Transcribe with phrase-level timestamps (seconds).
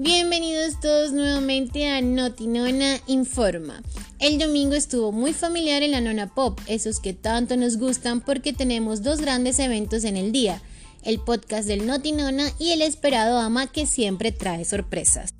[0.00, 3.82] Bienvenidos todos nuevamente a Notinona Informa.
[4.20, 8.52] El domingo estuvo muy familiar en la Nona Pop, esos que tanto nos gustan porque
[8.52, 10.62] tenemos dos grandes eventos en el día,
[11.02, 15.34] el podcast del Notinona y el esperado ama que siempre trae sorpresas.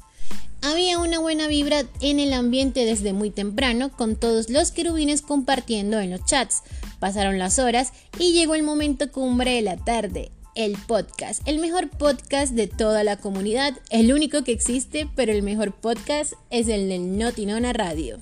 [0.61, 6.01] Había una buena vibra en el ambiente desde muy temprano, con todos los querubines compartiendo
[6.01, 6.65] en los chats.
[6.99, 11.89] Pasaron las horas y llegó el momento cumbre de la tarde, el podcast, el mejor
[11.89, 16.89] podcast de toda la comunidad, el único que existe, pero el mejor podcast es el
[16.89, 18.19] del Notinona Radio.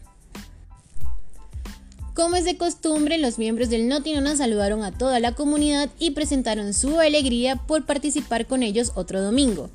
[2.12, 6.74] Como es de costumbre, los miembros del Notinona saludaron a toda la comunidad y presentaron
[6.74, 9.70] su alegría por participar con ellos otro domingo.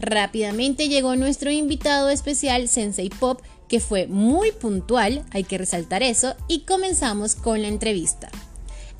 [0.00, 6.36] Rápidamente llegó nuestro invitado especial Sensei Pop, que fue muy puntual, hay que resaltar eso,
[6.48, 8.30] y comenzamos con la entrevista.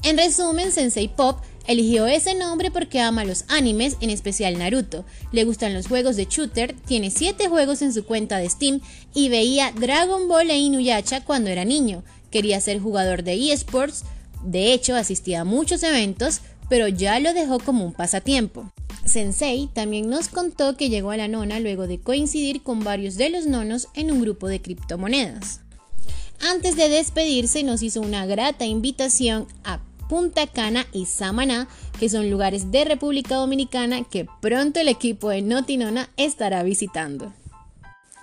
[0.02, 1.38] En resumen, Sensei Pop
[1.68, 5.04] Eligió ese nombre porque ama los animes, en especial Naruto.
[5.32, 8.80] Le gustan los juegos de shooter, tiene 7 juegos en su cuenta de Steam
[9.12, 12.04] y veía Dragon Ball e Inuyasha cuando era niño.
[12.30, 14.04] Quería ser jugador de eSports,
[14.42, 18.72] de hecho asistía a muchos eventos, pero ya lo dejó como un pasatiempo.
[19.04, 23.28] Sensei también nos contó que llegó a la nona luego de coincidir con varios de
[23.28, 25.60] los nonos en un grupo de criptomonedas.
[26.40, 31.68] Antes de despedirse nos hizo una grata invitación a Punta Cana y Samaná,
[32.00, 37.32] que son lugares de República Dominicana que pronto el equipo de Notinona estará visitando.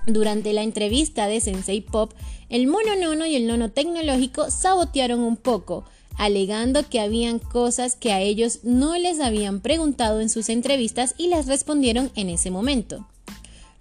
[0.08, 2.14] Durante la entrevista de Sensei Pop,
[2.50, 5.84] el mono nono y el nono tecnológico sabotearon un poco,
[6.18, 11.28] alegando que habían cosas que a ellos no les habían preguntado en sus entrevistas y
[11.28, 13.08] las respondieron en ese momento.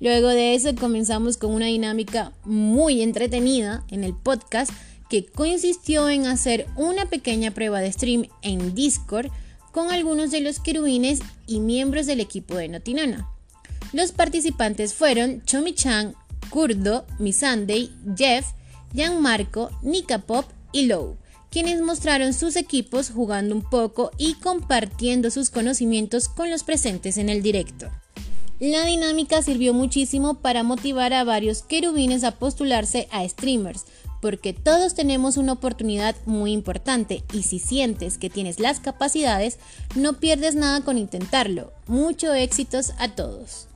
[0.01, 4.73] Luego de eso comenzamos con una dinámica muy entretenida en el podcast
[5.15, 9.31] que consistió en hacer una pequeña prueba de stream en Discord
[9.71, 13.31] con algunos de los querubines y miembros del equipo de Notinana.
[13.93, 16.17] Los participantes fueron Chomi-chan,
[16.51, 18.45] Kurdo, Missandei, Jeff,
[18.93, 21.17] Gianmarco, Nika Pop y Low,
[21.49, 27.29] quienes mostraron sus equipos jugando un poco y compartiendo sus conocimientos con los presentes en
[27.29, 27.89] el directo.
[28.59, 33.85] La dinámica sirvió muchísimo para motivar a varios querubines a postularse a streamers,
[34.25, 39.59] porque todos tenemos una oportunidad muy importante y si sientes que tienes las capacidades,
[39.97, 41.75] no pierdes nada con intentarlo.
[41.89, 43.67] Muchos éxitos a todos.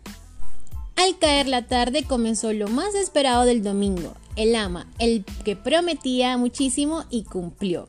[0.97, 6.39] Al caer la tarde comenzó lo más esperado del domingo, el ama, el que prometía
[6.39, 7.85] muchísimo y cumplió.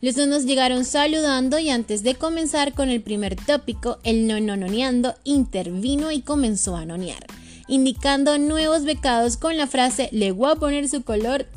[0.00, 6.12] Los donos llegaron saludando y antes de comenzar con el primer tópico, el nononeando intervino
[6.12, 7.26] y comenzó a nonear,
[7.66, 11.48] indicando nuevos becados con la frase le voy a poner su color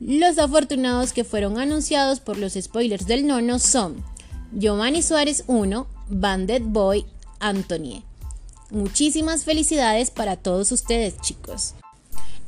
[0.00, 4.02] Los afortunados que fueron anunciados por los spoilers del nono son
[4.52, 7.06] Giovanni Suárez 1, Bandit Boy,
[7.38, 8.02] Anthony.
[8.70, 11.74] Muchísimas felicidades para todos ustedes, chicos.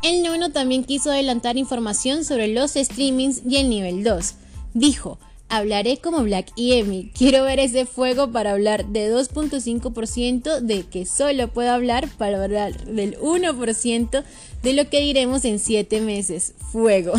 [0.03, 4.34] El nono también quiso adelantar información sobre los streamings y el nivel 2.
[4.75, 5.21] Dijo,
[5.53, 7.11] Hablaré como Black y Emi.
[7.12, 12.84] Quiero ver ese fuego para hablar de 2.5% de que solo puedo hablar para hablar
[12.84, 14.25] del 1%
[14.62, 16.55] de lo que diremos en 7 meses.
[16.71, 17.15] Fuego.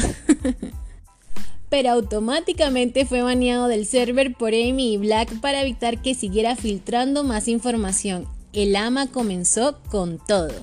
[1.69, 7.25] Pero automáticamente fue baneado del server por Emi y Black para evitar que siguiera filtrando
[7.25, 8.27] más información.
[8.53, 10.53] El ama comenzó con todo.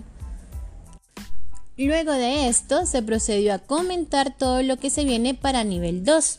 [1.77, 6.37] Luego de esto se procedió a comentar todo lo que se viene para nivel 2.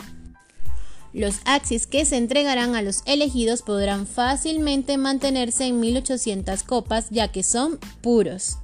[1.14, 7.32] Los Axis que se entregarán a los elegidos podrán fácilmente mantenerse en 1800 copas ya
[7.32, 8.58] que son puros.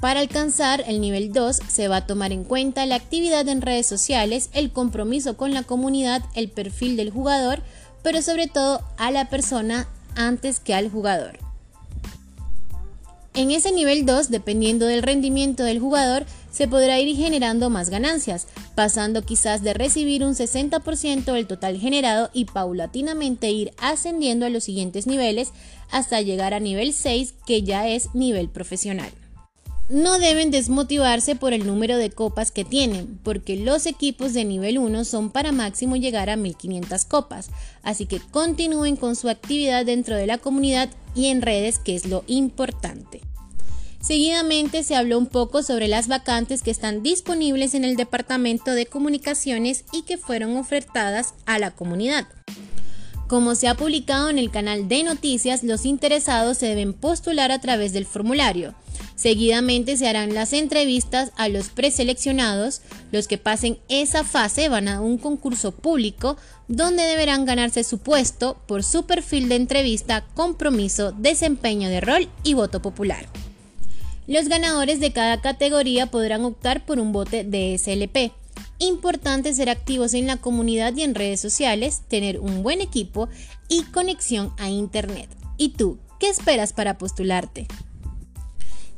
[0.00, 3.86] Para alcanzar el nivel 2 se va a tomar en cuenta la actividad en redes
[3.86, 7.62] sociales, el compromiso con la comunidad, el perfil del jugador,
[8.02, 11.45] pero sobre todo a la persona antes que al jugador.
[13.36, 18.46] En ese nivel 2, dependiendo del rendimiento del jugador, se podrá ir generando más ganancias,
[18.74, 24.64] pasando quizás de recibir un 60% del total generado y paulatinamente ir ascendiendo a los
[24.64, 25.52] siguientes niveles
[25.90, 29.10] hasta llegar a nivel 6 que ya es nivel profesional.
[29.90, 34.78] No deben desmotivarse por el número de copas que tienen, porque los equipos de nivel
[34.78, 37.50] 1 son para máximo llegar a 1500 copas,
[37.82, 42.06] así que continúen con su actividad dentro de la comunidad y en redes, que es
[42.06, 43.25] lo importante.
[44.06, 48.86] Seguidamente se habló un poco sobre las vacantes que están disponibles en el Departamento de
[48.86, 52.28] Comunicaciones y que fueron ofertadas a la comunidad.
[53.26, 57.60] Como se ha publicado en el canal de noticias, los interesados se deben postular a
[57.60, 58.76] través del formulario.
[59.16, 62.82] Seguidamente se harán las entrevistas a los preseleccionados.
[63.10, 66.36] Los que pasen esa fase van a un concurso público
[66.68, 72.54] donde deberán ganarse su puesto por su perfil de entrevista, compromiso, desempeño de rol y
[72.54, 73.26] voto popular.
[74.26, 78.32] Los ganadores de cada categoría podrán optar por un bote de SLP.
[78.78, 83.28] Importante ser activos en la comunidad y en redes sociales, tener un buen equipo
[83.68, 85.30] y conexión a Internet.
[85.56, 87.68] ¿Y tú, qué esperas para postularte?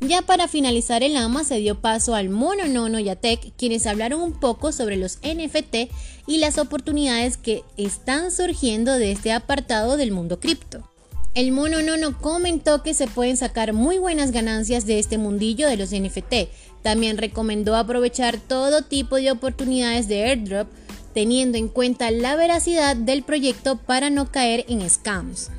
[0.00, 3.86] Ya para finalizar el AMA se dio paso al Mono Nono y a Tech, quienes
[3.86, 5.90] hablaron un poco sobre los NFT
[6.26, 10.88] y las oportunidades que están surgiendo de este apartado del mundo cripto.
[11.34, 15.76] El Mono Nono comentó que se pueden sacar muy buenas ganancias de este mundillo de
[15.76, 16.50] los NFT.
[16.82, 20.68] También recomendó aprovechar todo tipo de oportunidades de airdrop,
[21.14, 25.50] teniendo en cuenta la veracidad del proyecto para no caer en scams.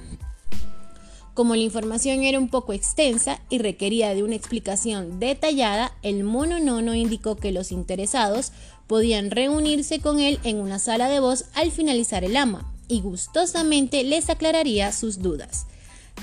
[1.34, 6.60] Como la información era un poco extensa y requería de una explicación detallada, el mono
[6.60, 8.52] nono indicó que los interesados
[8.88, 14.04] podían reunirse con él en una sala de voz al finalizar el ama y gustosamente
[14.04, 15.66] les aclararía sus dudas.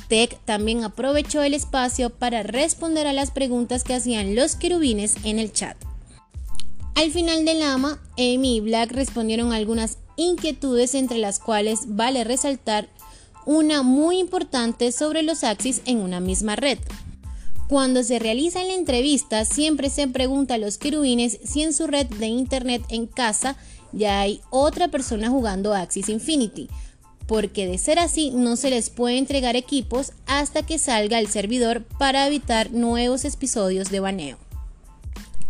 [0.09, 5.39] Tech también aprovechó el espacio para responder a las preguntas que hacían los querubines en
[5.39, 5.77] el chat.
[6.95, 12.89] Al final del ama, Amy y Black respondieron algunas inquietudes entre las cuales vale resaltar
[13.45, 16.79] una muy importante sobre los axis en una misma red.
[17.69, 22.07] Cuando se realiza la entrevista, siempre se pregunta a los querubines si en su red
[22.07, 23.57] de internet en casa
[23.93, 26.69] ya hay otra persona jugando Axis Infinity,
[27.27, 31.85] porque de ser así no se les puede entregar equipos hasta que salga el servidor
[31.85, 34.39] para evitar nuevos episodios de baneo.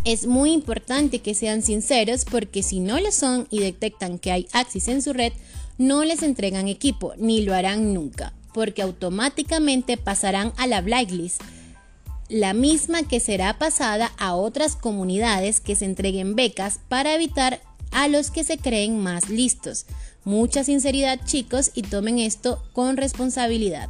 [0.04, 4.48] Es muy importante que sean sinceros porque si no lo son y detectan que hay
[4.52, 5.32] Axis en su red,
[5.78, 11.42] no les entregan equipo, ni lo harán nunca, porque automáticamente pasarán a la blacklist,
[12.28, 17.60] la misma que será pasada a otras comunidades que se entreguen becas para evitar
[17.96, 19.86] a los que se creen más listos.
[20.22, 23.88] Mucha sinceridad chicos y tomen esto con responsabilidad.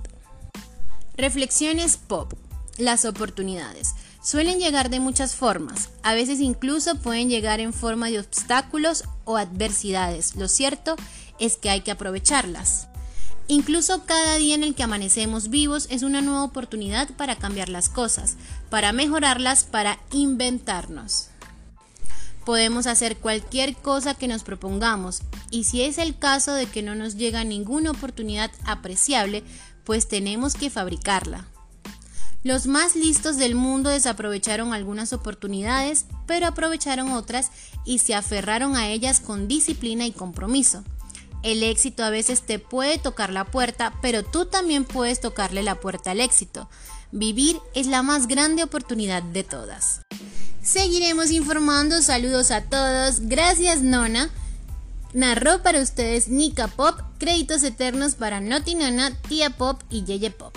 [1.17, 2.35] Reflexiones pop.
[2.79, 3.95] Las oportunidades.
[4.23, 9.39] Suelen llegar de muchas formas, a veces incluso pueden llegar en forma de obstáculos o
[9.39, 10.37] adversidades.
[10.37, 10.95] Lo cierto
[11.41, 12.87] es que hay que aprovecharlas.
[13.49, 17.89] Incluso cada día en el que amanecemos vivos es una nueva oportunidad para cambiar las
[17.89, 18.37] cosas,
[18.71, 21.31] para mejorarlas, para inventarnos.
[22.47, 26.95] Podemos hacer cualquier cosa que nos propongamos y si es el caso de que no
[26.95, 29.43] nos llega ninguna oportunidad apreciable,
[29.83, 31.45] pues tenemos que fabricarla.
[32.45, 37.51] Los más listos del mundo desaprovecharon algunas oportunidades, pero aprovecharon otras
[37.85, 40.85] y se aferraron a ellas con disciplina y compromiso.
[41.43, 45.81] El éxito a veces te puede tocar la puerta, pero tú también puedes tocarle la
[45.81, 46.71] puerta al éxito.
[47.11, 50.06] Vivir es la más grande oportunidad de todas.
[50.67, 54.31] Seguiremos informando, saludos a todos, gracias Nona.
[55.13, 60.57] Narró para ustedes Nika Pop, créditos eternos para Noti Nana, Tía Pop y Yeye Pop.